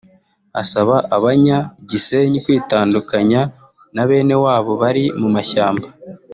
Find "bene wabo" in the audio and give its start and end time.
4.09-4.71